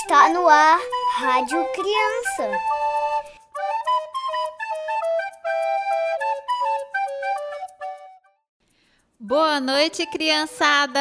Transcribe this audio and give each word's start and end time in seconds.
Está 0.00 0.28
no 0.28 0.48
ar 0.48 0.78
Rádio 1.16 1.58
Criança. 1.72 2.60
Boa 9.18 9.58
noite, 9.58 10.06
criançada! 10.06 11.00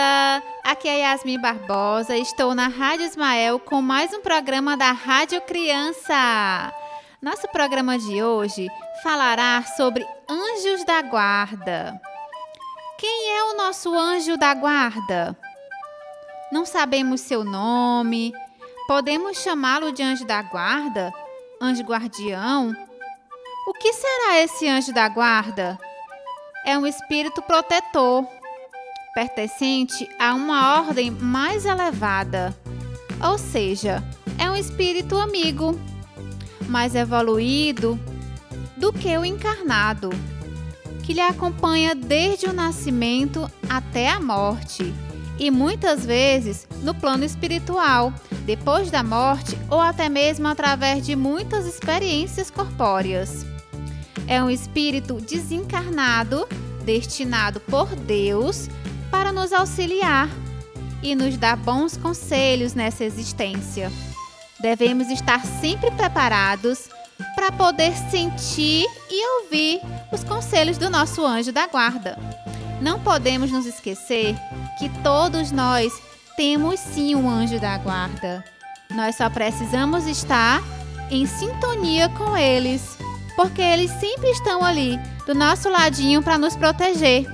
Aqui 0.64 0.88
é 0.88 1.02
Yasmin 1.02 1.40
Barbosa, 1.40 2.18
estou 2.18 2.56
na 2.56 2.68
Rádio 2.68 3.06
Ismael 3.06 3.60
com 3.60 3.84
mais 3.84 4.12
um 4.16 4.22
programa 4.22 4.76
da 4.76 4.92
Rádio 4.94 5.42
Criança. 5.42 6.74
Nosso 7.22 7.48
programa 7.50 8.00
de 8.00 8.24
hoje 8.24 8.68
falará 9.04 9.64
sobre 9.78 10.08
anjos 10.28 10.84
da 10.86 11.04
guarda. 11.04 12.02
Quem 12.98 13.38
é 13.38 13.44
o 13.44 13.58
nosso 13.58 13.94
anjo 13.94 14.38
da 14.38 14.56
guarda? 14.56 15.38
Não 16.52 16.66
sabemos 16.66 17.22
seu 17.22 17.44
nome. 17.44 18.34
Podemos 18.88 19.40
chamá-lo 19.40 19.92
de 19.92 20.02
anjo 20.02 20.26
da 20.26 20.42
guarda? 20.42 21.12
Anjo 21.62 21.84
guardião? 21.84 22.74
O 23.68 23.74
que 23.74 23.92
será 23.92 24.42
esse 24.42 24.66
anjo 24.66 24.94
da 24.94 25.10
guarda? 25.10 25.78
É 26.66 26.78
um 26.78 26.88
espírito 26.88 27.42
protetor, 27.42 28.26
pertencente 29.14 30.08
a 30.18 30.34
uma 30.34 30.78
ordem 30.78 31.12
mais 31.12 31.66
elevada. 31.66 32.58
Ou 33.22 33.38
seja, 33.38 34.02
é 34.40 34.50
um 34.50 34.56
espírito 34.56 35.18
amigo, 35.18 35.78
mais 36.70 36.96
evoluído 36.96 38.00
do 38.78 38.94
que 38.94 39.18
o 39.18 39.26
encarnado, 39.26 40.12
que 41.04 41.12
lhe 41.12 41.20
acompanha 41.20 41.94
desde 41.94 42.46
o 42.46 42.54
nascimento 42.54 43.52
até 43.70 44.08
a 44.08 44.20
morte 44.22 44.96
e 45.40 45.52
muitas 45.52 46.06
vezes 46.06 46.68
no 46.82 46.94
plano 46.94 47.24
espiritual, 47.24 48.14
depois 48.46 48.90
da 48.90 49.04
morte 49.04 49.58
ou 49.70 49.80
até 49.80 50.10
mesmo 50.10 50.48
através 50.48 51.06
de 51.06 51.16
muitas 51.16 51.66
experiências 51.66 52.50
corpóreas. 52.50 53.46
É 54.28 54.44
um 54.44 54.50
espírito 54.50 55.22
desencarnado, 55.22 56.48
destinado 56.84 57.60
por 57.62 57.88
Deus 57.96 58.70
para 59.10 59.32
nos 59.32 59.54
auxiliar 59.54 60.30
e 61.02 61.16
nos 61.16 61.38
dar 61.38 61.56
bons 61.56 61.96
conselhos 61.96 62.74
nessa 62.74 63.04
existência. 63.04 63.92
Devemos 64.60 65.10
estar 65.10 65.46
sempre 65.46 65.92
preparados 65.92 66.90
para 67.36 67.52
poder 67.52 67.94
sentir 68.10 68.86
e 69.10 69.44
ouvir 69.44 69.80
os 70.12 70.24
conselhos 70.24 70.78
do 70.78 70.90
nosso 70.90 71.26
anjo 71.26 71.52
da 71.52 71.68
guarda. 71.68 72.18
Não 72.82 73.00
podemos 73.00 73.52
nos 73.52 73.66
esquecer 73.66 74.36
que 74.78 74.90
todos 75.02 75.52
nós 75.52 75.92
temos 76.36 76.80
sim 76.80 77.16
um 77.16 77.28
anjo 77.28 77.60
da 77.60 77.78
guarda. 77.78 78.44
Nós 78.92 79.16
só 79.16 79.30
precisamos 79.30 80.06
estar 80.06 80.62
em 81.10 81.26
sintonia 81.26 82.08
com 82.10 82.38
eles, 82.38 82.98
porque 83.36 83.62
eles 83.62 83.90
sempre 83.92 84.30
estão 84.30 84.64
ali 84.64 84.98
do 85.26 85.34
nosso 85.34 85.70
ladinho 85.70 86.22
para 86.22 86.38
nos 86.38 86.56
proteger. 86.56 87.26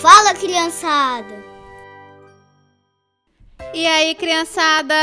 Fala, 0.00 0.32
criançada! 0.34 1.40
E 3.74 3.86
aí, 3.86 4.14
criançada, 4.14 4.94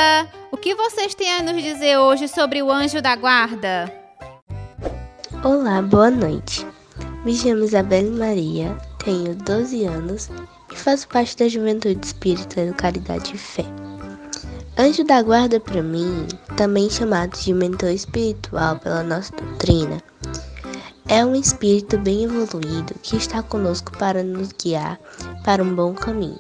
o 0.51 0.57
que 0.57 0.75
vocês 0.75 1.13
têm 1.13 1.35
a 1.35 1.43
nos 1.43 1.61
dizer 1.61 1.97
hoje 1.97 2.27
sobre 2.27 2.61
o 2.61 2.71
anjo 2.71 3.01
da 3.01 3.15
guarda? 3.15 3.93
Olá, 5.43 5.81
boa 5.81 6.09
noite. 6.09 6.65
Me 7.27 7.35
chamo 7.35 7.65
Isabelle 7.65 8.09
Maria, 8.09 8.77
tenho 9.03 9.35
12 9.35 9.83
anos 9.83 10.29
e 10.71 10.77
faço 10.77 11.09
parte 11.09 11.35
da 11.35 11.49
Juventude 11.49 11.99
Espírita 12.01 12.65
do 12.65 12.73
Caridade 12.73 13.35
e 13.35 13.37
Fé. 13.37 13.65
Anjo 14.77 15.03
da 15.03 15.21
guarda 15.21 15.59
para 15.59 15.83
mim, 15.83 16.25
também 16.55 16.89
chamado 16.89 17.37
de 17.37 17.51
mentor 17.51 17.89
espiritual 17.89 18.79
pela 18.79 19.03
nossa 19.03 19.33
doutrina, 19.35 20.01
é 21.09 21.25
um 21.25 21.35
espírito 21.35 21.97
bem 21.97 22.23
evoluído 22.23 22.95
que 23.03 23.17
está 23.17 23.43
conosco 23.43 23.91
para 23.97 24.23
nos 24.23 24.53
guiar 24.53 24.97
para 25.43 25.61
um 25.61 25.75
bom 25.75 25.93
caminho. 25.93 26.39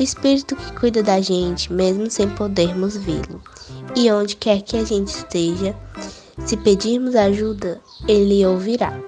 O 0.00 0.02
espírito 0.02 0.56
que 0.56 0.72
cuida 0.80 1.00
da 1.00 1.20
gente 1.20 1.72
mesmo 1.72 2.10
sem 2.10 2.28
podermos 2.30 2.96
vê-lo. 2.96 3.40
E 3.94 4.10
onde 4.10 4.34
quer 4.34 4.62
que 4.62 4.76
a 4.76 4.84
gente 4.84 5.14
esteja, 5.14 5.76
se 6.44 6.56
pedirmos 6.56 7.14
ajuda, 7.14 7.80
ele 8.08 8.44
ouvirá. 8.44 9.00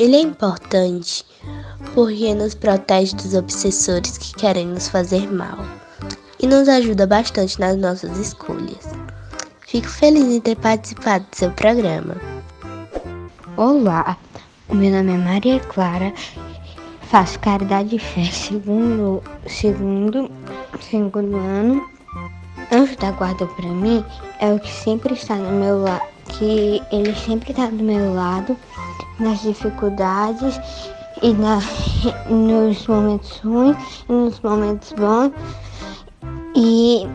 Ele 0.00 0.16
é 0.16 0.20
importante 0.20 1.26
porque 1.94 2.34
nos 2.34 2.54
protege 2.54 3.14
dos 3.14 3.34
obsessores 3.34 4.16
que 4.16 4.32
querem 4.32 4.66
nos 4.66 4.88
fazer 4.88 5.30
mal 5.30 5.58
e 6.40 6.46
nos 6.46 6.70
ajuda 6.70 7.06
bastante 7.06 7.60
nas 7.60 7.76
nossas 7.76 8.16
escolhas. 8.16 8.88
Fico 9.60 9.88
feliz 9.88 10.24
em 10.24 10.40
ter 10.40 10.56
participado 10.56 11.26
do 11.30 11.36
seu 11.36 11.50
programa. 11.50 12.16
Olá, 13.58 14.16
meu 14.72 14.90
nome 14.90 15.12
é 15.12 15.18
Maria 15.18 15.60
Clara, 15.60 16.14
faço 17.02 17.38
caridade 17.38 17.96
e 17.96 17.98
fé 17.98 18.24
segundo, 18.24 19.22
segundo, 19.46 20.30
segundo 20.80 21.36
ano. 21.36 21.86
Anjo 22.72 22.96
da 22.96 23.10
guarda 23.10 23.46
para 23.46 23.68
mim 23.68 24.02
é 24.40 24.50
o 24.50 24.58
que 24.58 24.72
sempre 24.72 25.12
está 25.12 25.36
no 25.36 25.50
meu 25.60 25.82
lado, 25.82 26.09
que 26.38 26.82
ele 26.92 27.14
sempre 27.14 27.50
está 27.50 27.66
do 27.66 27.82
meu 27.82 28.14
lado 28.14 28.56
nas 29.18 29.42
dificuldades 29.42 30.60
e 31.22 31.32
na, 31.32 31.58
nos 32.28 32.86
momentos 32.86 33.38
ruins 33.38 33.76
e 34.08 34.12
nos 34.12 34.40
momentos 34.40 34.92
bons. 34.92 35.32
E 36.54 37.06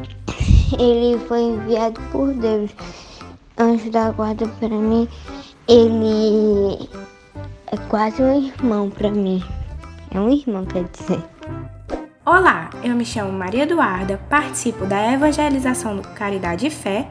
ele 0.79 1.19
foi 1.27 1.41
enviado 1.41 1.99
por 2.11 2.33
Deus. 2.33 2.71
Anjo 3.57 3.89
da 3.89 4.11
guarda 4.11 4.47
para 4.59 4.69
mim, 4.69 5.07
ele 5.67 6.89
é 7.67 7.77
quase 7.89 8.21
um 8.21 8.45
irmão 8.45 8.89
para 8.89 9.09
mim. 9.09 9.43
É 10.11 10.19
um 10.19 10.29
irmão, 10.29 10.65
quer 10.65 10.83
dizer. 10.85 11.23
Olá, 12.25 12.71
eu 12.83 12.95
me 12.95 13.05
chamo 13.05 13.31
Maria 13.31 13.63
Eduarda, 13.63 14.19
participo 14.29 14.85
da 14.85 15.13
evangelização 15.13 15.95
do 15.95 16.07
Caridade 16.09 16.65
e 16.65 16.69
Fé 16.71 17.07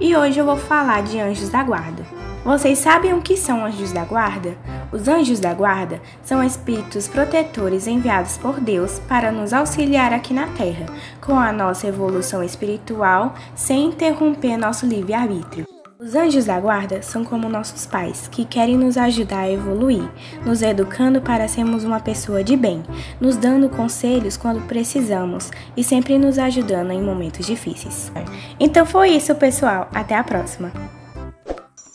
e 0.00 0.16
hoje 0.16 0.38
eu 0.38 0.44
vou 0.44 0.56
falar 0.56 1.02
de 1.02 1.18
anjos 1.18 1.48
da 1.48 1.62
guarda. 1.62 2.04
Vocês 2.44 2.78
sabem 2.78 3.12
o 3.12 3.20
que 3.20 3.36
são 3.36 3.64
anjos 3.64 3.92
da 3.92 4.04
guarda? 4.04 4.56
Os 4.90 5.06
anjos 5.06 5.38
da 5.38 5.52
guarda 5.52 6.00
são 6.22 6.42
espíritos 6.42 7.08
protetores 7.08 7.86
enviados 7.86 8.38
por 8.38 8.60
Deus 8.60 8.98
para 9.00 9.30
nos 9.30 9.52
auxiliar 9.52 10.12
aqui 10.12 10.32
na 10.32 10.46
Terra, 10.48 10.86
com 11.20 11.38
a 11.38 11.52
nossa 11.52 11.86
evolução 11.86 12.42
espiritual, 12.42 13.34
sem 13.54 13.86
interromper 13.86 14.56
nosso 14.56 14.86
livre-arbítrio. 14.86 15.77
Os 16.00 16.14
anjos 16.14 16.44
da 16.44 16.60
guarda 16.60 17.02
são 17.02 17.24
como 17.24 17.48
nossos 17.48 17.84
pais, 17.84 18.28
que 18.28 18.44
querem 18.44 18.76
nos 18.76 18.96
ajudar 18.96 19.40
a 19.40 19.50
evoluir, 19.50 20.08
nos 20.46 20.62
educando 20.62 21.20
para 21.20 21.48
sermos 21.48 21.82
uma 21.82 21.98
pessoa 21.98 22.44
de 22.44 22.56
bem, 22.56 22.84
nos 23.20 23.36
dando 23.36 23.68
conselhos 23.68 24.36
quando 24.36 24.64
precisamos 24.68 25.50
e 25.76 25.82
sempre 25.82 26.16
nos 26.16 26.38
ajudando 26.38 26.92
em 26.92 27.02
momentos 27.02 27.44
difíceis. 27.44 28.12
Então 28.60 28.86
foi 28.86 29.08
isso, 29.10 29.34
pessoal. 29.34 29.88
Até 29.92 30.14
a 30.14 30.22
próxima! 30.22 30.72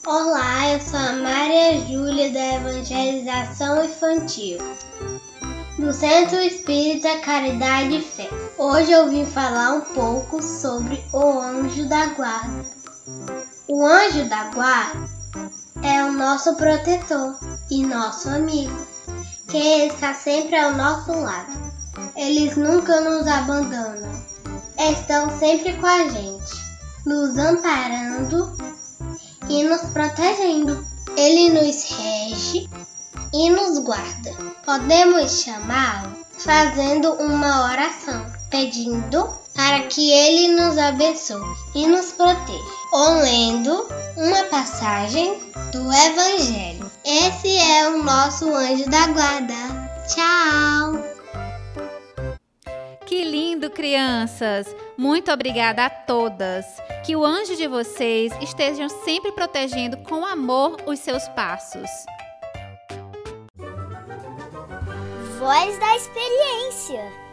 Olá, 0.05 0.73
eu 0.73 0.81
sou 0.81 0.99
a 0.99 1.13
Maria 1.13 1.79
Júlia 1.87 2.29
da 2.33 2.55
Evangelização 2.55 3.85
Infantil 3.85 4.57
do 5.79 5.93
Centro 5.93 6.39
Espírita 6.39 7.19
Caridade 7.19 7.95
e 7.95 8.01
Fé. 8.01 8.27
Hoje 8.57 8.91
eu 8.91 9.09
vim 9.09 9.25
falar 9.25 9.75
um 9.75 9.81
pouco 9.93 10.43
sobre 10.43 11.01
o 11.13 11.39
anjo 11.39 11.87
da 11.87 12.07
guarda. 12.07 12.65
O 13.67 13.85
anjo 13.85 14.27
da 14.27 14.51
guarda 14.51 15.09
é 15.81 16.03
o 16.03 16.11
nosso 16.11 16.53
protetor 16.55 17.39
e 17.71 17.81
nosso 17.85 18.27
amigo, 18.27 18.75
que 19.47 19.85
está 19.85 20.13
sempre 20.13 20.57
ao 20.57 20.73
nosso 20.73 21.13
lado. 21.13 21.73
Eles 22.17 22.57
nunca 22.57 22.99
nos 22.99 23.25
abandonam, 23.25 24.11
estão 24.77 25.39
sempre 25.39 25.77
com 25.77 25.87
a 25.87 26.09
gente, 26.09 26.53
nos 27.05 27.37
amparando 27.37 28.53
e 29.47 29.63
nos 29.63 29.81
protegendo. 29.91 30.85
Ele 31.15 31.49
nos 31.51 31.89
rege 31.89 32.69
e 33.33 33.49
nos 33.49 33.79
guarda. 33.79 34.31
Podemos 34.65 35.41
chamá-lo 35.41 36.17
fazendo 36.37 37.13
uma 37.13 37.71
oração, 37.71 38.25
pedindo 38.49 39.42
para 39.53 39.83
que 39.83 40.11
ele 40.11 40.55
nos 40.55 40.77
abençoe 40.77 41.41
e 41.75 41.85
nos 41.87 42.11
proteja, 42.13 42.63
ou 42.91 43.15
lendo 43.21 43.87
uma 44.17 44.43
passagem 44.45 45.39
do 45.71 45.91
Evangelho. 45.91 46.91
Esse 47.05 47.57
é 47.57 47.89
o 47.89 48.03
nosso 48.03 48.53
anjo 48.53 48.89
da 48.89 49.07
guarda. 49.07 49.53
Tchau! 50.07 51.13
Que 53.05 53.23
lindo, 53.23 53.69
crianças! 53.69 54.75
Muito 54.97 55.31
obrigada 55.31 55.85
a 55.85 55.89
todas. 55.89 56.65
Que 57.05 57.15
o 57.15 57.25
anjo 57.25 57.55
de 57.55 57.67
vocês 57.67 58.31
estejam 58.41 58.87
sempre 58.89 59.31
protegendo 59.31 59.97
com 59.97 60.25
amor 60.25 60.77
os 60.85 60.99
seus 60.99 61.27
passos. 61.29 61.89
Voz 65.37 65.77
da 65.79 65.95
experiência. 65.95 67.23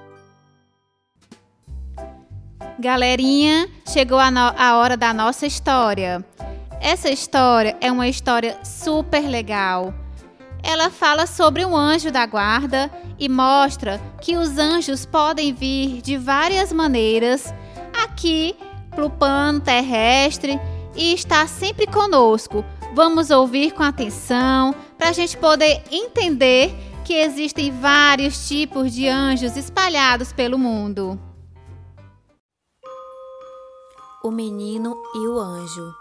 Galerinha, 2.80 3.68
chegou 3.86 4.18
a, 4.18 4.30
a, 4.56 4.78
hora 4.78 4.96
da 4.96 5.12
nossa 5.12 5.46
história. 5.46 6.24
Essa 6.80 7.10
história 7.10 7.76
é 7.78 7.92
uma 7.92 8.08
história 8.08 8.58
super 8.64 9.20
legal. 9.28 9.92
Ela 10.62 10.88
fala 10.88 11.26
sobre 11.26 11.62
um 11.62 11.76
anjo 11.76 12.10
da 12.10 12.24
guarda 12.24 12.90
e 13.18 13.28
mostra 13.28 14.00
que 14.22 14.34
os 14.34 14.56
anjos 14.56 15.04
podem 15.04 15.52
vir 15.52 16.00
de 16.00 16.16
várias 16.16 16.72
maneiras 16.72 17.52
aqui 17.92 18.56
pro 18.92 19.10
plano 19.10 19.60
terrestre 19.60 20.58
e 20.96 21.12
estar 21.12 21.46
sempre 21.48 21.86
conosco. 21.86 22.64
Vamos 22.94 23.28
ouvir 23.28 23.72
com 23.72 23.82
atenção 23.82 24.74
para 24.96 25.10
a 25.10 25.12
gente 25.12 25.36
poder 25.36 25.82
entender 25.90 26.74
que 27.04 27.12
existem 27.12 27.70
vários 27.78 28.48
tipos 28.48 28.90
de 28.94 29.06
anjos 29.06 29.54
espalhados 29.54 30.32
pelo 30.32 30.58
mundo. 30.58 31.20
O 34.22 34.30
menino 34.30 35.02
e 35.14 35.26
o 35.26 35.38
anjo. 35.38 35.94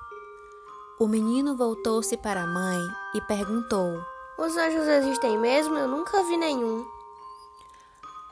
O 1.00 1.08
menino 1.08 1.56
voltou-se 1.56 2.18
para 2.18 2.42
a 2.42 2.46
mãe 2.46 2.78
e 3.16 3.22
perguntou: 3.22 3.98
Os 4.38 4.58
anjos 4.58 4.86
existem 4.90 5.38
mesmo? 5.38 5.78
Eu 5.78 5.88
nunca 5.88 6.22
vi 6.24 6.36
nenhum. 6.36 6.86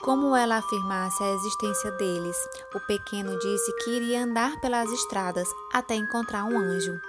Como 0.01 0.35
ela 0.35 0.57
afirmasse 0.57 1.23
a 1.23 1.31
existência 1.31 1.89
deles, 1.91 2.35
o 2.75 2.81
pequeno 2.81 3.39
disse 3.39 3.71
que 3.77 3.91
iria 3.91 4.23
andar 4.25 4.59
pelas 4.59 4.91
estradas 4.91 5.47
até 5.71 5.95
encontrar 5.95 6.43
um 6.43 6.59
anjo. 6.59 6.99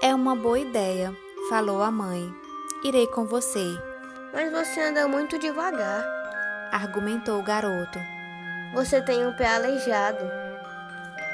É 0.00 0.14
uma 0.14 0.34
boa 0.34 0.58
ideia, 0.58 1.14
falou 1.50 1.82
a 1.82 1.90
mãe. 1.90 2.34
Irei 2.82 3.06
com 3.08 3.26
você. 3.26 3.78
Mas 4.32 4.50
você 4.50 4.80
anda 4.80 5.06
muito 5.06 5.38
devagar, 5.38 6.06
argumentou 6.72 7.38
o 7.38 7.44
garoto. 7.44 7.98
Você 8.72 9.02
tem 9.02 9.26
um 9.26 9.36
pé 9.36 9.54
aleijado. 9.54 10.43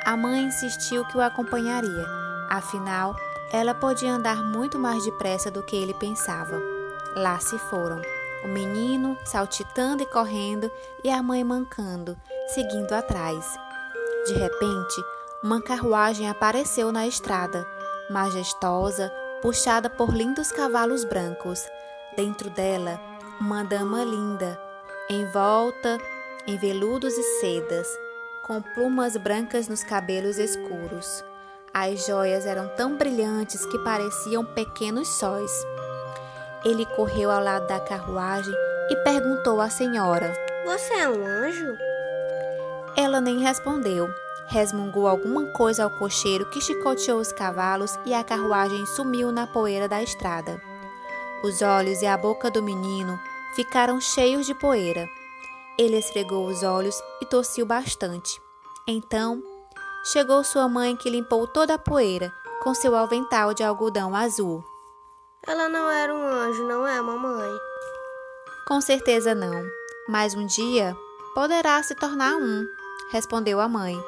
A 0.05 0.17
mãe 0.17 0.45
insistiu 0.45 1.05
que 1.05 1.17
o 1.17 1.21
acompanharia, 1.21 2.07
afinal, 2.49 3.15
ela 3.53 3.75
podia 3.75 4.13
andar 4.13 4.43
muito 4.43 4.79
mais 4.79 5.05
depressa 5.05 5.51
do 5.51 5.63
que 5.63 5.77
ele 5.77 5.95
pensava. 5.95 6.61
Lá 7.17 7.39
se 7.39 7.59
foram, 7.59 8.01
o 8.45 8.49
menino 8.49 9.19
saltitando 9.25 10.03
e 10.03 10.07
correndo 10.07 10.71
e 11.05 11.11
a 11.11 11.23
mãe 11.23 11.45
mancando, 11.45 12.17
seguindo 12.49 12.93
atrás. 12.93 13.45
De 14.27 14.35
repente, 14.35 15.03
uma 15.43 15.61
carruagem 15.61 16.29
apareceu 16.29 16.93
na 16.93 17.07
estrada, 17.07 17.67
majestosa, 18.11 19.13
puxada 19.43 19.91
por 19.91 20.15
lindos 20.15 20.53
cavalos 20.53 21.05
brancos. 21.05 21.61
Dentro 22.17 22.51
dela, 22.51 23.01
uma 23.41 23.65
dama 23.65 24.05
linda, 24.05 24.61
envolta 25.09 25.99
em 26.47 26.57
veludos 26.57 27.15
e 27.17 27.23
sedas, 27.41 27.89
com 28.51 28.61
plumas 28.61 29.17
brancas 29.17 29.69
nos 29.69 29.85
cabelos 29.85 30.37
escuros. 30.37 31.23
As 31.73 32.05
joias 32.05 32.45
eram 32.47 32.67
tão 32.77 32.97
brilhantes 32.97 33.65
que 33.65 33.79
pareciam 33.79 34.45
pequenos 34.45 35.07
sóis. 35.07 35.53
Ele 36.65 36.85
correu 36.85 37.31
ao 37.31 37.41
lado 37.41 37.69
da 37.69 37.79
carruagem 37.79 38.53
e 38.91 38.97
perguntou 39.05 39.61
à 39.61 39.71
senhora: 39.71 40.35
Você 40.67 40.95
é 40.95 41.09
um 41.09 41.25
anjo? 41.25 41.79
Ela 42.97 43.21
nem 43.21 43.39
respondeu. 43.39 44.11
Resmungou 44.49 45.07
alguma 45.07 45.47
coisa 45.53 45.85
ao 45.85 45.91
cocheiro 45.91 46.51
que 46.51 46.61
chicoteou 46.61 47.21
os 47.21 47.31
cavalos 47.31 47.97
e 48.05 48.13
a 48.13 48.25
carruagem 48.25 48.85
sumiu 48.85 49.31
na 49.31 49.47
poeira 49.47 49.87
da 49.87 50.03
estrada. 50.03 50.61
Os 51.45 51.63
olhos 51.63 52.03
e 52.03 52.07
a 52.09 52.17
boca 52.17 52.51
do 52.51 52.61
menino 52.61 53.17
ficaram 53.55 54.01
cheios 54.01 54.45
de 54.45 54.55
poeira. 54.55 55.09
Ele 55.81 55.97
esfregou 55.97 56.47
os 56.47 56.63
olhos 56.63 57.03
e 57.23 57.25
tossiu 57.25 57.65
bastante. 57.65 58.39
Então, 58.87 59.43
chegou 60.05 60.45
sua 60.45 60.69
mãe 60.69 60.95
que 60.95 61.09
limpou 61.09 61.47
toda 61.47 61.73
a 61.73 61.79
poeira 61.79 62.31
com 62.63 62.75
seu 62.75 62.95
avental 62.95 63.55
de 63.55 63.63
algodão 63.63 64.15
azul. 64.15 64.63
Ela 65.47 65.71
não 65.71 65.89
era 65.89 66.15
um 66.15 66.23
anjo, 66.23 66.65
não 66.65 66.87
é, 66.87 67.01
mamãe? 67.01 67.51
Com 68.69 68.79
certeza 68.83 69.35
não, 69.35 69.65
mas 70.07 70.35
um 70.35 70.45
dia 70.45 70.95
poderá 71.35 71.83
se 71.83 71.95
tornar 71.95 72.37
um, 72.37 72.67
respondeu 73.11 73.59
a 73.59 73.67
mãe. 73.67 73.99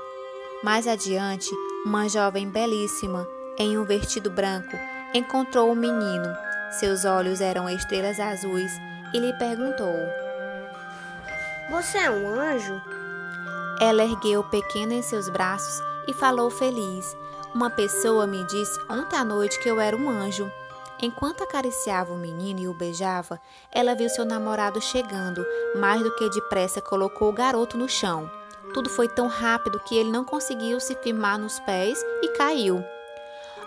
Mais 0.63 0.87
adiante, 0.87 1.49
uma 1.87 2.07
jovem 2.07 2.51
belíssima, 2.51 3.27
em 3.57 3.79
um 3.79 3.85
vestido 3.87 4.31
branco, 4.31 4.77
encontrou 5.15 5.73
o 5.73 5.75
menino. 5.75 6.37
Seus 6.79 7.07
olhos 7.07 7.41
eram 7.41 7.67
estrelas 7.67 8.21
azuis 8.21 8.73
e 9.15 9.19
lhe 9.19 9.33
perguntou: 9.39 9.97
você 11.71 11.99
é 11.99 12.11
um 12.11 12.29
anjo? 12.29 12.81
Ela 13.81 14.05
ergueu 14.05 14.41
o 14.41 14.45
pequeno 14.45 14.93
em 14.93 15.03
seus 15.03 15.29
braços 15.29 15.83
e 16.07 16.13
falou 16.13 16.51
feliz. 16.51 17.17
Uma 17.55 17.71
pessoa 17.71 18.27
me 18.27 18.45
disse 18.45 18.79
ontem 18.89 19.17
à 19.17 19.25
noite 19.25 19.59
que 19.61 19.69
eu 19.69 19.81
era 19.81 19.97
um 19.97 20.09
anjo. 20.09 20.51
Enquanto 21.01 21.43
acariciava 21.43 22.13
o 22.13 22.19
menino 22.19 22.61
e 22.61 22.69
o 22.69 22.75
beijava, 22.75 23.41
ela 23.71 23.95
viu 23.95 24.09
seu 24.09 24.25
namorado 24.25 24.81
chegando. 24.81 25.45
Mais 25.77 26.03
do 26.03 26.15
que 26.15 26.31
depressa, 26.31 26.81
colocou 26.81 27.29
o 27.29 27.33
garoto 27.33 27.77
no 27.77 27.89
chão. 27.89 28.31
Tudo 28.73 28.89
foi 28.89 29.09
tão 29.09 29.27
rápido 29.27 29.81
que 29.81 29.97
ele 29.97 30.11
não 30.11 30.25
conseguiu 30.25 30.81
se 30.81 30.95
firmar 30.97 31.39
nos 31.39 31.59
pés 31.61 32.03
e 32.23 32.29
caiu. 32.37 32.85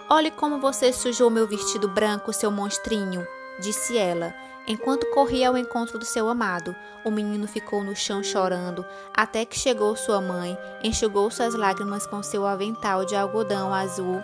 Olhe 0.10 0.32
como 0.32 0.60
você 0.60 0.94
sujou 0.94 1.30
meu 1.30 1.48
vestido 1.48 1.88
branco, 1.88 2.32
seu 2.32 2.52
monstrinho, 2.52 3.28
disse 3.60 3.98
ela 3.98 4.34
Enquanto 4.68 5.10
corria 5.12 5.50
ao 5.50 5.58
encontro 5.58 6.00
do 6.00 6.06
seu 6.06 6.28
amado, 6.28 6.76
o 7.04 7.12
menino 7.12 7.48
ficou 7.48 7.84
no 7.84 7.96
chão 7.96 8.24
chorando, 8.24 8.84
até 9.16 9.46
que 9.46 9.60
chegou 9.60 9.96
sua 9.96 10.20
mãe, 10.20 10.58
enxugou 10.84 11.30
suas 11.30 11.54
lágrimas 11.54 12.08
com 12.08 12.24
seu 12.24 12.48
avental 12.48 13.06
de 13.06 13.16
algodão 13.16 13.72
azul. 13.72 14.24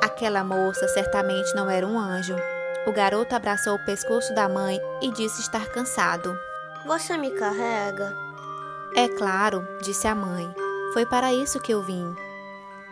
Aquela 0.00 0.42
moça 0.42 0.88
certamente 0.88 1.54
não 1.54 1.68
era 1.68 1.86
um 1.86 1.98
anjo. 1.98 2.34
O 2.86 2.92
garoto 2.92 3.34
abraçou 3.34 3.74
o 3.74 3.84
pescoço 3.84 4.34
da 4.34 4.48
mãe 4.48 4.80
e 5.02 5.10
disse 5.10 5.42
estar 5.42 5.66
cansado. 5.66 6.36
Você 6.86 7.16
me 7.16 7.30
carrega? 7.32 8.16
É 8.96 9.08
claro, 9.08 9.66
disse 9.82 10.08
a 10.08 10.14
mãe. 10.14 10.52
Foi 10.92 11.06
para 11.06 11.32
isso 11.32 11.60
que 11.60 11.72
eu 11.72 11.82
vim. 11.82 12.16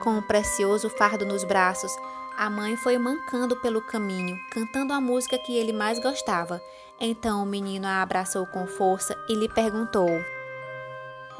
Com 0.00 0.18
o 0.18 0.22
precioso 0.22 0.88
fardo 0.90 1.26
nos 1.26 1.44
braços, 1.44 1.90
a 2.40 2.48
mãe 2.48 2.74
foi 2.74 2.96
mancando 2.96 3.54
pelo 3.54 3.82
caminho, 3.82 4.34
cantando 4.50 4.94
a 4.94 5.00
música 5.00 5.36
que 5.36 5.54
ele 5.58 5.74
mais 5.74 5.98
gostava. 5.98 6.58
Então 6.98 7.42
o 7.42 7.46
menino 7.46 7.86
a 7.86 8.00
abraçou 8.00 8.46
com 8.46 8.66
força 8.66 9.14
e 9.28 9.34
lhe 9.34 9.46
perguntou: 9.46 10.08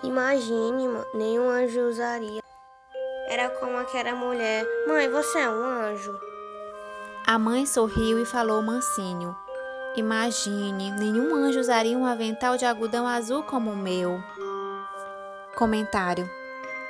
Imagine, 0.03 0.89
nenhum 1.15 1.49
anjo 1.49 1.81
usaria. 1.89 2.43
Era 3.31 3.49
como 3.49 3.79
aquela 3.79 4.15
mulher: 4.15 4.67
Mãe, 4.87 5.09
você 5.09 5.39
é 5.39 5.49
um 5.49 5.65
anjo? 5.65 6.21
A 7.27 7.39
mãe 7.39 7.65
sorriu 7.65 8.21
e 8.21 8.27
falou 8.27 8.61
mansinho: 8.61 9.35
Imagine, 9.97 10.91
nenhum 10.91 11.35
anjo 11.35 11.61
usaria 11.61 11.97
um 11.97 12.05
avental 12.05 12.59
de 12.59 12.67
algodão 12.67 13.07
azul 13.09 13.43
como 13.45 13.71
o 13.71 13.77
meu. 13.77 14.23
Comentário 15.57 16.40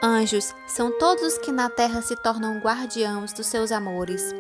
Anjos 0.03 0.55
são 0.67 0.91
todos 0.99 1.23
os 1.23 1.37
que 1.37 1.53
na 1.53 1.69
terra 1.69 2.01
se 2.01 2.17
tornam 2.17 2.59
guardiãos 2.59 3.35
dos 3.35 3.47
seus 3.47 3.71
amores. 3.71 4.35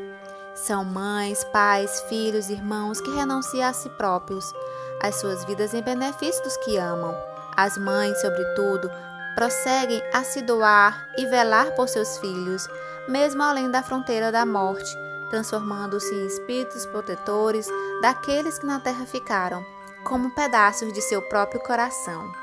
São 0.55 0.83
mães, 0.87 1.45
pais, 1.45 2.01
filhos, 2.09 2.49
irmãos 2.49 2.99
que 2.99 3.11
renunciam 3.11 3.69
a 3.69 3.73
si 3.75 3.91
próprios, 3.91 4.55
as 5.03 5.17
suas 5.17 5.45
vidas 5.45 5.75
em 5.75 5.83
benefício 5.83 6.43
dos 6.43 6.57
que 6.59 6.79
amam. 6.79 7.15
As 7.55 7.77
mães, 7.77 8.19
sobretudo, 8.23 8.91
prosseguem 9.35 10.03
a 10.15 10.25
se 10.25 10.41
doar 10.41 11.07
e 11.19 11.27
velar 11.27 11.75
por 11.75 11.91
seus 11.91 12.17
filhos, 12.17 12.67
mesmo 13.07 13.43
além 13.43 13.71
da 13.71 13.83
fronteira 13.83 14.33
da 14.33 14.47
morte, 14.47 14.97
transformando-se 15.29 16.15
em 16.15 16.27
espíritos 16.27 16.87
protetores 16.87 17.69
daqueles 18.01 18.59
que 18.59 18.65
na 18.65 18.81
terra 18.81 19.05
ficaram, 19.05 19.63
como 20.05 20.35
pedaços 20.35 20.91
de 20.91 21.03
seu 21.03 21.21
próprio 21.21 21.61
coração. 21.61 22.40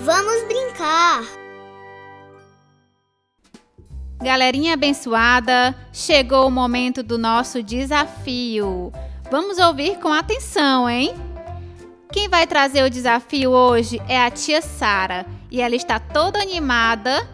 Vamos 0.00 0.42
brincar! 0.44 1.22
Galerinha 4.22 4.74
abençoada, 4.74 5.74
chegou 5.92 6.46
o 6.46 6.50
momento 6.50 7.02
do 7.02 7.18
nosso 7.18 7.62
desafio. 7.62 8.92
Vamos 9.30 9.58
ouvir 9.58 9.98
com 9.98 10.12
atenção, 10.12 10.88
hein? 10.88 11.14
Quem 12.12 12.28
vai 12.28 12.46
trazer 12.46 12.84
o 12.84 12.90
desafio 12.90 13.50
hoje 13.50 14.00
é 14.08 14.20
a 14.20 14.30
tia 14.30 14.60
Sara 14.60 15.26
e 15.50 15.60
ela 15.60 15.74
está 15.74 15.98
toda 15.98 16.40
animada 16.40 17.26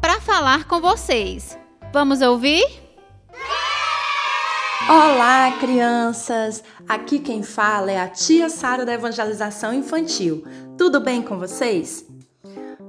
para 0.00 0.20
falar 0.20 0.64
com 0.64 0.80
vocês. 0.80 1.56
Vamos 1.92 2.20
ouvir? 2.20 2.85
Olá, 4.84 5.56
crianças! 5.58 6.62
Aqui 6.86 7.18
quem 7.18 7.42
fala 7.42 7.90
é 7.90 7.98
a 7.98 8.08
tia 8.08 8.48
Sara 8.48 8.84
da 8.84 8.92
Evangelização 8.92 9.72
Infantil. 9.72 10.44
Tudo 10.78 11.00
bem 11.00 11.22
com 11.22 11.38
vocês? 11.38 12.06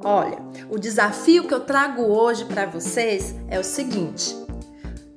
Olha, 0.04 0.38
o 0.70 0.78
desafio 0.78 1.48
que 1.48 1.54
eu 1.54 1.62
trago 1.62 2.04
hoje 2.04 2.46
para 2.46 2.68
vocês 2.68 3.34
é 3.48 3.58
o 3.58 3.64
seguinte: 3.64 4.36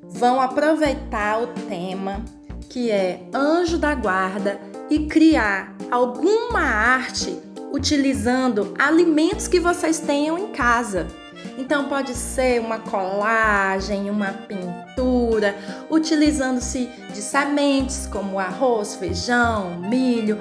vão 0.04 0.40
aproveitar 0.40 1.42
o 1.42 1.48
tema 1.68 2.24
que 2.70 2.90
é 2.90 3.28
Anjo 3.34 3.76
da 3.76 3.94
Guarda 3.94 4.58
e 4.88 5.06
criar 5.06 5.76
alguma 5.90 6.60
arte 6.60 7.36
utilizando 7.72 8.74
alimentos 8.78 9.48
que 9.48 9.60
vocês 9.60 9.98
tenham 9.98 10.38
em 10.38 10.52
casa. 10.52 11.08
Então 11.58 11.88
pode 11.88 12.14
ser 12.14 12.60
uma 12.60 12.78
colagem, 12.78 14.10
uma 14.10 14.32
pintura, 14.32 15.54
utilizando-se 15.90 16.86
de 17.12 17.20
sementes 17.20 18.06
como 18.06 18.38
arroz, 18.38 18.94
feijão, 18.94 19.78
milho 19.78 20.38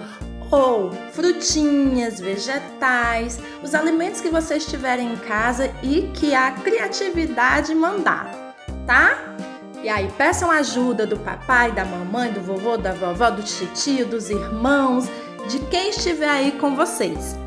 ou 0.52 0.92
frutinhas, 1.12 2.20
vegetais, 2.20 3.40
os 3.64 3.76
alimentos 3.76 4.22
que 4.22 4.30
vocês 4.30 4.66
tiverem 4.66 5.14
em 5.14 5.18
casa 5.18 5.72
e 5.84 6.10
que 6.14 6.34
a 6.34 6.52
criatividade 6.52 7.76
mandar, 7.76 8.56
tá? 8.88 9.36
E 9.84 9.88
aí 9.88 10.12
peçam 10.18 10.52
ajuda 10.52 11.06
do 11.06 11.18
papai, 11.18 11.72
da 11.72 11.86
mamãe, 11.86 12.32
do 12.34 12.42
vovô, 12.42 12.76
da 12.76 12.92
vovó, 12.92 13.30
do 13.30 13.44
tio, 13.44 14.06
dos 14.06 14.30
irmãos, 14.30 15.06
de 15.50 15.60
quem 15.68 15.90
estiver 15.90 16.30
aí 16.30 16.52
com 16.54 16.76
vocês. 16.76 17.38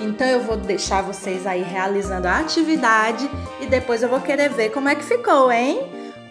Então 0.00 0.26
eu 0.26 0.40
vou 0.40 0.56
deixar 0.56 1.02
vocês 1.02 1.46
aí 1.46 1.62
realizando 1.62 2.26
a 2.26 2.38
atividade 2.38 3.28
e 3.60 3.66
depois 3.66 4.02
eu 4.02 4.08
vou 4.08 4.20
querer 4.20 4.50
ver 4.50 4.70
como 4.70 4.88
é 4.88 4.94
que 4.94 5.04
ficou, 5.04 5.50
hein? 5.50 5.80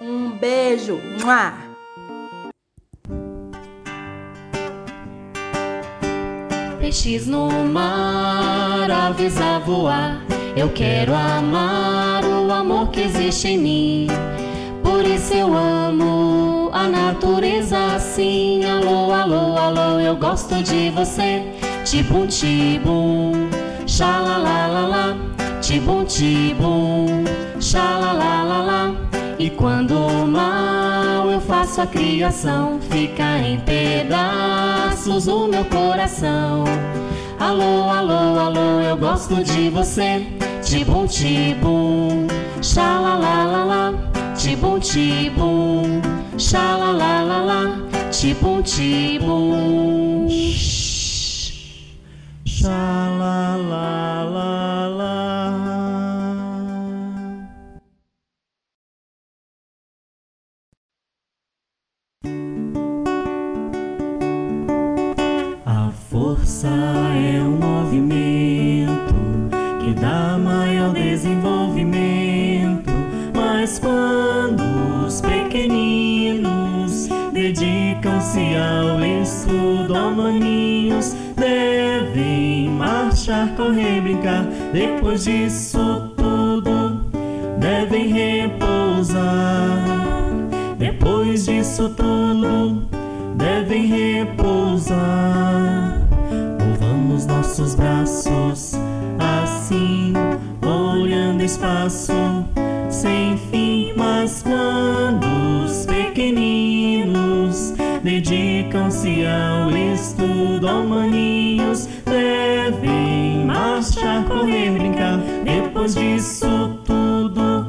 Um 0.01 0.31
beijo. 0.31 0.99
Mua! 1.21 1.53
Peixes 6.79 7.25
no 7.25 7.49
mar, 7.65 8.89
aves 8.91 9.39
a 9.41 9.59
voar. 9.59 10.21
Eu 10.55 10.69
quero 10.69 11.13
amar 11.13 12.23
o 12.23 12.51
amor 12.51 12.91
que 12.91 13.01
existe 13.01 13.47
em 13.47 13.57
mim. 13.57 14.07
Por 14.83 15.03
isso 15.03 15.33
eu 15.33 15.53
amo 15.53 16.69
a 16.71 16.87
natureza 16.87 17.95
assim. 17.95 18.63
Alô, 18.63 19.11
alô, 19.11 19.57
alô, 19.57 19.99
eu 19.99 20.15
gosto 20.15 20.61
de 20.61 20.91
você. 20.91 21.54
Tibum, 21.85 22.25
tibum, 22.25 23.47
xalalalala. 23.85 25.15
Tibum, 25.61 26.03
tibum, 26.03 27.23
xalalalala. 27.61 28.95
E 29.37 29.51
quando 29.51 29.93
mal 30.25 31.29
eu 31.29 31.39
faço 31.39 31.81
a 31.81 31.85
criação, 31.85 32.79
fica 32.89 33.37
em 33.37 33.59
pedaços 33.59 35.27
o 35.27 35.47
meu 35.47 35.63
coração. 35.65 36.63
Alô, 37.39 37.87
alô, 37.87 38.39
alô, 38.39 38.81
eu 38.81 38.97
gosto 38.97 39.43
de 39.43 39.69
você. 39.69 40.25
Tibum, 40.63 41.05
tibum, 41.05 42.25
xalalalala. 42.63 43.93
Tibum, 44.35 44.79
tibum, 44.79 46.01
xalalalala. 46.35 47.77
Tibum, 48.11 48.63
tibum, 48.63 50.27
dedicam-se 77.55 78.55
ao 78.55 78.99
estudo, 79.03 80.11
maninhos, 80.15 81.13
devem 81.35 82.44
marchar, 82.75 83.55
correr, 83.55 84.01
brincar. 84.01 84.45
Depois 84.71 85.23
disso 85.23 86.13
tudo, 86.15 87.05
devem 87.57 88.07
repousar. 88.07 89.23
Depois 90.77 91.45
disso 91.45 91.89
tudo, 91.89 92.87
devem 93.35 93.87
repousar. 93.87 94.95
Movamos 96.59 97.25
nossos 97.25 97.75
braços 97.75 98.73
assim, 99.19 100.13
olhando 100.61 101.43
espaço 101.43 102.13
sem 102.89 103.37
fim. 103.37 103.93
Mas 103.95 104.43
quando 104.43 105.25
os 105.65 105.85
pequeninos 105.85 107.73
dedicam-se 108.03 109.25
ao 109.25 109.71
estudo, 109.71 110.67
ó 110.67 110.83
maninhos, 110.83 111.87
devem 112.71 113.45
marchar, 113.45 114.23
correr, 114.25 114.71
brincar. 114.71 115.19
Depois 115.43 115.93
disso 115.93 116.79
tudo, 116.83 117.67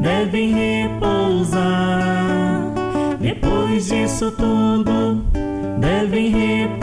devem 0.00 0.52
repousar. 0.52 1.64
Depois 3.18 3.88
disso 3.88 4.30
tudo, 4.32 5.24
devem 5.80 6.28
repousar. 6.28 6.75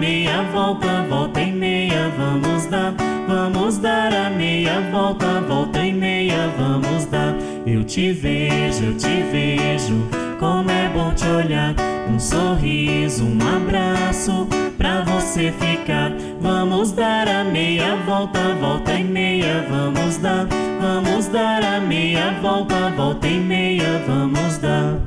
Meia 0.00 0.42
volta, 0.50 1.04
volta 1.10 1.42
e 1.42 1.52
meia, 1.52 2.10
vamos 2.16 2.64
dar. 2.66 2.94
Vamos 3.28 3.76
dar 3.76 4.12
a 4.12 4.30
meia 4.30 4.80
volta, 4.90 5.42
volta 5.42 5.84
e 5.84 5.92
meia, 5.92 6.50
vamos 6.58 7.04
dar. 7.04 7.36
Eu 7.66 7.84
te 7.84 8.10
vejo, 8.10 8.86
eu 8.86 8.96
te 8.96 9.22
vejo. 9.30 10.08
Como 10.38 10.70
é 10.70 10.88
bom 10.88 11.12
te 11.12 11.26
olhar. 11.26 11.74
Um 12.08 12.18
sorriso, 12.18 13.24
um 13.26 13.38
abraço 13.56 14.48
pra 14.78 15.02
você 15.02 15.52
ficar. 15.52 16.10
Vamos 16.40 16.92
dar 16.92 17.28
a 17.28 17.44
meia 17.44 17.96
volta, 18.06 18.40
volta 18.58 18.94
e 18.94 19.04
meia, 19.04 19.66
vamos 19.68 20.16
dar. 20.16 20.46
Vamos 20.80 21.26
dar 21.28 21.62
a 21.62 21.78
meia 21.78 22.38
volta, 22.40 22.90
volta 22.96 23.28
e 23.28 23.38
meia, 23.38 24.02
vamos 24.06 24.56
dar. 24.56 24.98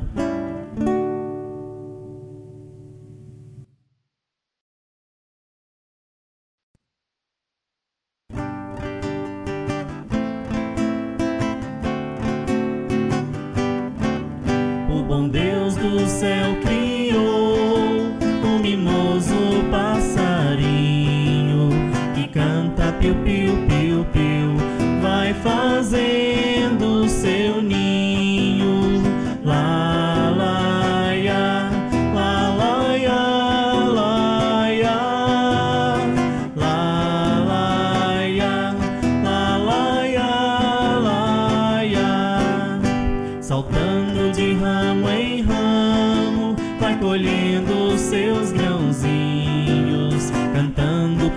Bom 15.14 15.28
Deus 15.28 15.76
do 15.76 16.08
céu 16.08 16.56
criou 16.64 16.93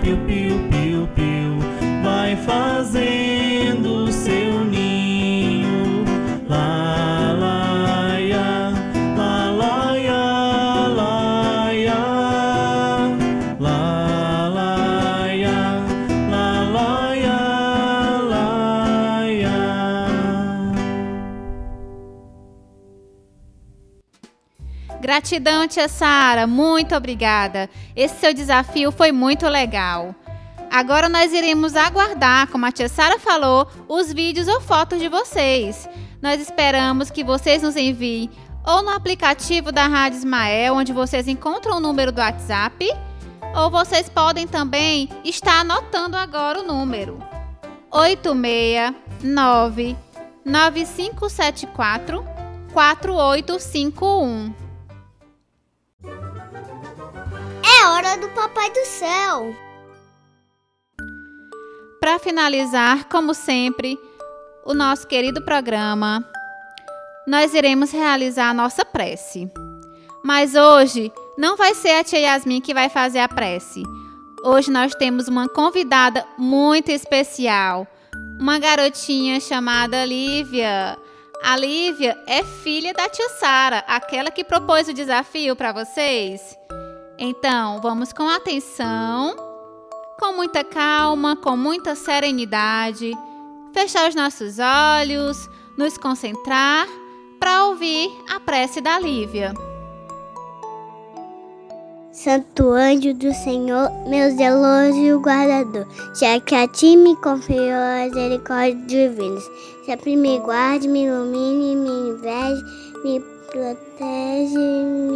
cantando 0.07 0.25
piu 0.25 0.36
Gratidão, 25.27 25.67
tia 25.67 25.89
Sara, 25.89 26.47
muito 26.47 26.95
obrigada. 26.95 27.69
Esse 27.93 28.15
seu 28.15 28.33
desafio 28.33 28.93
foi 28.93 29.11
muito 29.11 29.45
legal. 29.49 30.15
Agora 30.71 31.09
nós 31.09 31.33
iremos 31.33 31.75
aguardar, 31.75 32.47
como 32.47 32.65
a 32.65 32.71
tia 32.71 32.87
Sara 32.87 33.19
falou, 33.19 33.67
os 33.89 34.13
vídeos 34.13 34.47
ou 34.47 34.61
fotos 34.61 34.99
de 34.99 35.09
vocês. 35.09 35.89
Nós 36.21 36.39
esperamos 36.39 37.09
que 37.09 37.25
vocês 37.25 37.61
nos 37.61 37.75
enviem 37.75 38.29
ou 38.65 38.81
no 38.81 38.91
aplicativo 38.91 39.69
da 39.69 39.85
Rádio 39.85 40.19
Ismael, 40.19 40.75
onde 40.75 40.93
vocês 40.93 41.27
encontram 41.27 41.75
o 41.75 41.81
número 41.81 42.13
do 42.13 42.21
WhatsApp, 42.21 42.89
ou 43.53 43.69
vocês 43.69 44.07
podem 44.07 44.47
também 44.47 45.09
estar 45.25 45.59
anotando 45.59 46.15
agora 46.15 46.61
o 46.61 46.65
número. 46.65 47.21
869 47.91 49.97
9574 50.45 52.23
4851. 52.71 54.66
É 57.79 57.85
hora 57.89 58.17
do 58.17 58.27
Papai 58.29 58.71
do 58.71 58.85
Céu. 58.85 59.55
Para 61.99 62.17
finalizar, 62.17 63.07
como 63.07 63.35
sempre, 63.35 63.99
o 64.65 64.73
nosso 64.73 65.05
querido 65.05 65.43
programa, 65.43 66.27
nós 67.27 67.53
iremos 67.53 67.91
realizar 67.91 68.49
a 68.49 68.53
nossa 68.53 68.83
prece. 68.83 69.51
Mas 70.23 70.55
hoje 70.55 71.11
não 71.37 71.55
vai 71.55 71.75
ser 71.75 71.99
a 71.99 72.03
tia 72.03 72.19
Yasmin 72.19 72.61
que 72.61 72.73
vai 72.73 72.89
fazer 72.89 73.19
a 73.19 73.29
prece. 73.29 73.83
Hoje 74.43 74.71
nós 74.71 74.95
temos 74.95 75.27
uma 75.27 75.47
convidada 75.47 76.25
muito 76.35 76.89
especial, 76.89 77.85
uma 78.39 78.57
garotinha 78.57 79.39
chamada 79.39 80.03
Lívia. 80.03 80.97
A 81.43 81.55
Lívia 81.55 82.17
é 82.25 82.43
filha 82.43 82.91
da 82.91 83.07
tia 83.07 83.29
Sara, 83.29 83.83
aquela 83.87 84.31
que 84.31 84.43
propôs 84.43 84.87
o 84.87 84.93
desafio 84.93 85.55
para 85.55 85.71
vocês. 85.71 86.57
Então, 87.19 87.81
vamos 87.81 88.13
com 88.13 88.29
atenção, 88.29 89.35
com 90.19 90.33
muita 90.33 90.63
calma, 90.63 91.35
com 91.35 91.57
muita 91.57 91.95
serenidade, 91.95 93.11
fechar 93.73 94.07
os 94.07 94.13
nossos 94.13 94.57
olhos, 94.59 95.49
nos 95.75 95.97
concentrar 95.97 96.87
para 97.39 97.65
ouvir 97.65 98.11
a 98.29 98.39
prece 98.39 98.81
da 98.81 98.99
Lívia. 98.99 99.51
Santo 102.11 102.69
anjo 102.69 103.15
do 103.15 103.33
Senhor, 103.33 103.89
meu 104.07 104.29
zeloso 104.35 105.19
guardador, 105.19 105.87
já 106.19 106.39
que 106.39 106.53
a 106.53 106.67
ti 106.67 106.95
me 106.95 107.15
confiou 107.15 107.79
as 108.05 108.13
misericórdias 108.13 108.85
divinas, 108.85 109.43
sempre 109.87 110.15
me 110.15 110.37
guarde, 110.39 110.87
me 110.87 111.05
ilumine, 111.05 111.75
me 111.75 112.09
inveje, 112.11 112.63
me 113.03 113.19
protege 113.51 115.06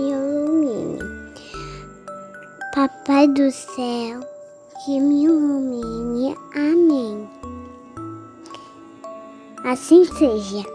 Papai 3.11 3.27
do 3.27 3.51
céu, 3.51 4.21
que 4.85 4.97
me 4.97 5.25
ilumine. 5.25 6.33
Amém. 6.55 7.29
Assim 9.65 10.05
seja. 10.05 10.65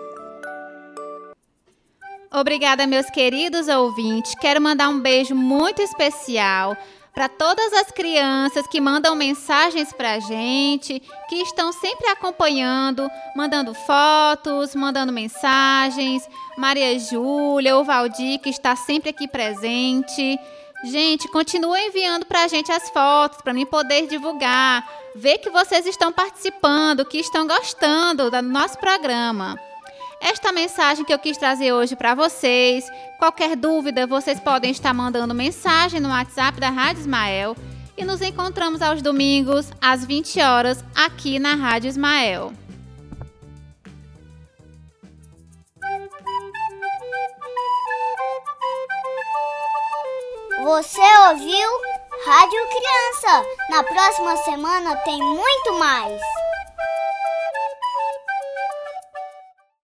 Obrigada, 2.31 2.87
meus 2.87 3.09
queridos 3.09 3.69
ouvintes. 3.69 4.35
Quero 4.35 4.61
mandar 4.61 4.91
um 4.91 5.01
beijo 5.01 5.35
muito 5.35 5.81
especial 5.81 6.77
para 7.15 7.27
todas 7.27 7.73
as 7.73 7.91
crianças 7.91 8.67
que 8.67 8.83
mandam 8.83 9.17
mensagens 9.17 9.91
para 9.95 10.17
a 10.17 10.19
gente, 10.19 11.01
que 11.31 11.37
estão 11.37 11.73
sempre 11.73 12.07
acompanhando, 12.09 13.11
mandando 13.35 13.73
fotos, 13.73 14.75
mandando 14.75 15.11
mensagens. 15.11 16.29
Maria 16.59 16.99
Júlia, 16.99 17.79
o 17.79 17.85
Valdir, 17.85 18.41
que 18.41 18.51
está 18.51 18.77
sempre 18.77 19.09
aqui 19.09 19.27
presente. 19.27 20.39
Gente, 20.85 21.27
continua 21.29 21.81
enviando 21.81 22.27
para 22.27 22.45
a 22.45 22.49
gente 22.49 22.71
as 22.71 22.91
fotos 22.91 23.41
para 23.41 23.55
mim 23.55 23.65
poder 23.65 24.07
divulgar, 24.07 24.87
ver 25.15 25.39
que 25.39 25.51
vocês 25.51 25.87
estão 25.87 26.13
participando, 26.13 27.05
que 27.05 27.19
estão 27.19 27.47
gostando 27.47 28.31
do 28.31 28.43
nosso 28.43 28.79
programa. 28.79 29.59
Esta 30.21 30.53
mensagem 30.53 31.05
que 31.05 31.13
eu 31.13 31.19
quis 31.19 31.37
trazer 31.37 31.73
hoje 31.73 31.97
para 31.97 32.15
vocês. 32.15 32.89
Qualquer 33.19 33.57
dúvida, 33.57 34.07
vocês 34.07 34.39
podem 34.41 34.71
estar 34.71 34.93
mandando 34.93 35.35
mensagem 35.35 36.01
no 36.01 36.09
WhatsApp 36.09 36.61
da 36.61 36.71
Rádio 36.71 37.01
Ismael. 37.01 37.57
E 37.97 38.05
nos 38.05 38.21
encontramos 38.21 38.83
aos 38.83 39.01
domingos, 39.01 39.71
às 39.81 40.05
20 40.05 40.41
horas, 40.41 40.85
aqui 40.95 41.39
na 41.39 41.55
Rádio 41.55 41.89
Ismael. 41.89 42.53
Você 50.67 51.01
ouviu 51.29 51.69
Rádio 52.27 52.59
Criança? 52.67 53.47
Na 53.71 53.85
próxima 53.85 54.37
semana 54.39 54.97
tem 55.05 55.17
muito 55.17 55.75
mais. 55.79 56.21